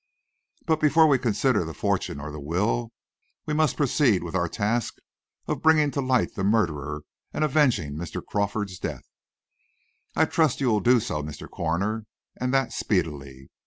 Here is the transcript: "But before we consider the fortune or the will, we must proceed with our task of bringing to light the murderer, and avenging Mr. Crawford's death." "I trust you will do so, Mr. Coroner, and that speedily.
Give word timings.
"But 0.65 0.79
before 0.81 1.05
we 1.05 1.19
consider 1.19 1.63
the 1.63 1.75
fortune 1.75 2.19
or 2.19 2.31
the 2.31 2.39
will, 2.39 2.91
we 3.45 3.53
must 3.53 3.77
proceed 3.77 4.23
with 4.23 4.33
our 4.33 4.49
task 4.49 4.97
of 5.45 5.61
bringing 5.61 5.91
to 5.91 6.01
light 6.01 6.33
the 6.33 6.43
murderer, 6.43 7.03
and 7.31 7.43
avenging 7.43 7.93
Mr. 7.97 8.19
Crawford's 8.25 8.79
death." 8.79 9.03
"I 10.15 10.25
trust 10.25 10.59
you 10.59 10.69
will 10.69 10.79
do 10.79 10.99
so, 10.99 11.21
Mr. 11.21 11.47
Coroner, 11.47 12.07
and 12.35 12.51
that 12.51 12.73
speedily. 12.73 13.51